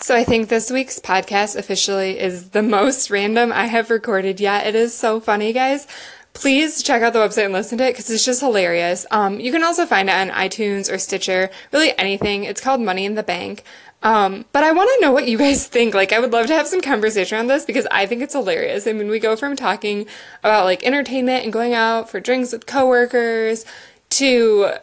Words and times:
So 0.00 0.14
I 0.14 0.22
think 0.22 0.48
this 0.48 0.70
week's 0.70 1.00
podcast 1.00 1.56
officially 1.56 2.20
is 2.20 2.50
the 2.50 2.62
most 2.62 3.10
random 3.10 3.52
I 3.52 3.66
have 3.66 3.90
recorded 3.90 4.38
yet. 4.38 4.64
It 4.64 4.76
is 4.76 4.94
so 4.94 5.18
funny, 5.18 5.52
guys. 5.52 5.88
Please 6.34 6.84
check 6.84 7.02
out 7.02 7.12
the 7.12 7.18
website 7.18 7.46
and 7.46 7.52
listen 7.52 7.78
to 7.78 7.84
it 7.84 7.92
because 7.92 8.08
it's 8.08 8.24
just 8.24 8.40
hilarious. 8.40 9.06
Um, 9.10 9.40
you 9.40 9.50
can 9.50 9.64
also 9.64 9.86
find 9.86 10.08
it 10.08 10.14
on 10.14 10.28
iTunes 10.30 10.90
or 10.92 10.98
Stitcher, 10.98 11.50
really 11.72 11.98
anything. 11.98 12.44
It's 12.44 12.60
called 12.60 12.80
Money 12.80 13.06
in 13.06 13.16
the 13.16 13.24
Bank. 13.24 13.64
Um, 14.04 14.44
but 14.52 14.62
I 14.62 14.70
want 14.70 14.88
to 14.94 15.04
know 15.04 15.10
what 15.10 15.26
you 15.26 15.36
guys 15.36 15.66
think. 15.66 15.94
Like, 15.94 16.12
I 16.12 16.20
would 16.20 16.30
love 16.30 16.46
to 16.46 16.54
have 16.54 16.68
some 16.68 16.80
conversation 16.80 17.36
on 17.36 17.48
this 17.48 17.64
because 17.64 17.88
I 17.90 18.06
think 18.06 18.22
it's 18.22 18.34
hilarious. 18.34 18.86
I 18.86 18.92
mean, 18.92 19.08
we 19.08 19.18
go 19.18 19.34
from 19.34 19.56
talking 19.56 20.06
about 20.44 20.64
like 20.64 20.84
entertainment 20.84 21.42
and 21.42 21.52
going 21.52 21.74
out 21.74 22.08
for 22.08 22.20
drinks 22.20 22.52
with 22.52 22.66
coworkers 22.66 23.64
to 24.10 24.74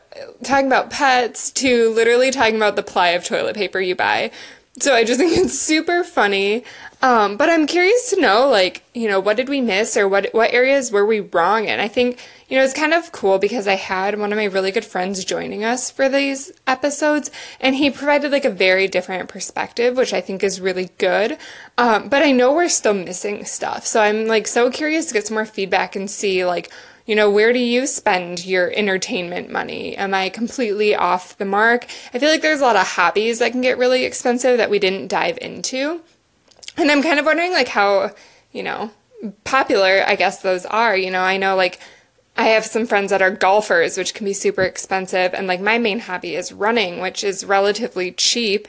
talking 0.44 0.68
about 0.68 0.90
pets 0.90 1.52
to 1.52 1.90
literally 1.92 2.32
talking 2.32 2.58
about 2.58 2.76
the 2.76 2.84
ply 2.84 3.10
of 3.10 3.24
toilet 3.24 3.56
paper 3.56 3.80
you 3.80 3.96
buy. 3.96 4.30
So 4.78 4.94
I 4.94 5.06
just 5.06 5.20
think 5.20 5.38
it's 5.38 5.58
super 5.58 6.04
funny. 6.04 6.66
Um, 7.02 7.38
but 7.38 7.50
I'm 7.50 7.66
curious 7.66 8.10
to 8.10 8.20
know, 8.20 8.50
like, 8.50 8.84
you 8.94 9.08
know, 9.08 9.20
what 9.22 9.38
did 9.38 9.48
we 9.48 9.62
miss 9.62 9.96
or 9.96 10.08
what 10.08 10.34
what 10.34 10.54
areas 10.54 10.92
were 10.92 11.06
we 11.06 11.22
wrong 11.22 11.66
in? 11.66 11.80
I 11.80 11.88
think, 11.88 12.20
you 12.50 12.58
know, 12.58 12.64
it's 12.64 12.74
kind 12.74 12.94
of 12.94 13.12
cool 13.14 13.38
because 13.40 13.68
I 13.68 13.76
had 13.76 14.20
one 14.20 14.34
of 14.34 14.38
my 14.38 14.46
really 14.46 14.72
good 14.72 14.84
friends 14.84 15.24
joining 15.24 15.64
us 15.64 15.90
for 15.92 16.10
these 16.10 16.52
episodes, 16.68 17.32
and 17.62 17.76
he 17.76 17.90
provided 17.90 18.32
like 18.32 18.44
a 18.44 18.50
very 18.50 18.88
different 18.88 19.30
perspective, 19.30 19.96
which 19.96 20.14
I 20.14 20.20
think 20.20 20.44
is 20.44 20.60
really 20.60 20.90
good. 20.98 21.38
Um, 21.78 22.10
but 22.10 22.24
I 22.24 22.32
know 22.32 22.52
we're 22.54 22.68
still 22.68 22.94
missing 22.94 23.46
stuff, 23.46 23.86
so 23.86 24.02
I'm 24.02 24.26
like 24.26 24.48
so 24.48 24.70
curious 24.70 25.06
to 25.06 25.14
get 25.14 25.28
some 25.28 25.36
more 25.36 25.46
feedback 25.46 25.96
and 25.96 26.10
see 26.10 26.44
like 26.44 26.70
you 27.06 27.16
know, 27.16 27.30
where 27.30 27.54
do 27.54 27.60
you 27.60 27.86
spend 27.86 28.46
your 28.46 28.72
entertainment 28.76 29.52
money? 29.52 29.96
Am 29.96 30.14
I 30.14 30.30
completely 30.30 30.96
off 30.96 31.38
the 31.38 31.46
mark? 31.46 31.86
I 32.14 32.20
feel 32.20 32.30
like 32.30 32.42
there's 32.42 32.62
a 32.62 32.64
lot 32.64 32.76
of 32.76 32.88
hobbies 32.88 33.40
that 33.40 33.52
can 33.52 33.62
get 33.62 33.78
really 33.78 34.06
expensive 34.06 34.58
that 34.58 34.72
we 34.72 34.80
didn't 34.80 35.08
dive 35.08 35.38
into. 35.40 36.02
And 36.78 36.90
I'm 36.90 37.04
kind 37.04 37.20
of 37.20 37.26
wondering, 37.26 37.52
like, 37.52 37.68
how, 37.68 38.12
you 38.52 38.64
know, 38.64 38.92
popular 39.44 40.04
I 40.06 40.16
guess 40.16 40.42
those 40.42 40.66
are. 40.66 40.98
You 40.98 41.12
know, 41.12 41.22
I 41.22 41.38
know, 41.38 41.56
like, 41.56 41.80
I 42.36 42.46
have 42.48 42.66
some 42.66 42.86
friends 42.86 43.12
that 43.12 43.22
are 43.22 43.32
golfers, 43.32 43.98
which 43.98 44.14
can 44.14 44.26
be 44.26 44.34
super 44.34 44.64
expensive. 44.64 45.34
And, 45.34 45.48
like, 45.48 45.62
my 45.62 45.78
main 45.78 46.00
hobby 46.00 46.36
is 46.36 46.52
running, 46.52 47.00
which 47.00 47.24
is 47.24 47.46
relatively 47.46 48.12
cheap. 48.12 48.68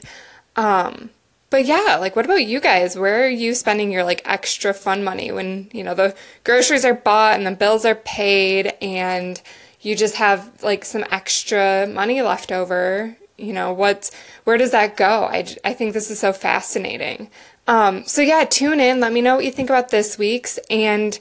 Um, 0.55 1.09
but 1.49 1.65
yeah, 1.65 1.97
like 1.99 2.15
what 2.15 2.25
about 2.25 2.45
you 2.45 2.59
guys? 2.59 2.97
Where 2.97 3.25
are 3.25 3.29
you 3.29 3.55
spending 3.55 3.91
your 3.91 4.03
like 4.03 4.21
extra 4.25 4.73
fun 4.73 5.03
money 5.03 5.31
when, 5.31 5.69
you 5.71 5.83
know, 5.83 5.93
the 5.93 6.15
groceries 6.43 6.83
are 6.85 6.93
bought 6.93 7.37
and 7.37 7.47
the 7.47 7.51
bills 7.51 7.85
are 7.85 7.95
paid 7.95 8.73
and 8.81 9.41
you 9.81 9.95
just 9.95 10.15
have 10.15 10.61
like 10.61 10.83
some 10.83 11.05
extra 11.09 11.87
money 11.87 12.21
left 12.21 12.51
over? 12.51 13.15
You 13.37 13.53
know, 13.53 13.71
what's 13.71 14.11
where 14.43 14.57
does 14.57 14.71
that 14.71 14.97
go? 14.97 15.23
I, 15.23 15.47
I 15.63 15.73
think 15.73 15.93
this 15.93 16.11
is 16.11 16.19
so 16.19 16.33
fascinating. 16.33 17.29
Um, 17.67 18.05
so 18.05 18.21
yeah, 18.21 18.43
tune 18.43 18.79
in. 18.79 18.99
Let 18.99 19.13
me 19.13 19.21
know 19.21 19.35
what 19.35 19.45
you 19.45 19.51
think 19.51 19.69
about 19.69 19.89
this 19.89 20.17
week's 20.17 20.59
and 20.69 21.17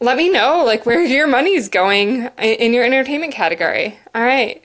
let 0.00 0.16
me 0.16 0.30
know 0.30 0.64
like 0.64 0.86
where 0.86 1.04
your 1.04 1.26
money's 1.26 1.68
going 1.68 2.28
in 2.38 2.72
your 2.72 2.84
entertainment 2.84 3.34
category. 3.34 3.98
All 4.14 4.22
right. 4.22 4.64